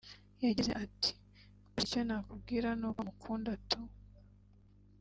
yagize 0.45 0.71
ati 0.83 1.11
’Gusa 1.73 1.81
icyo 1.87 2.01
nakubwira 2.07 2.67
ni 2.79 2.85
uko 2.89 2.99
mukunda 3.07 3.51
tu 3.69 3.79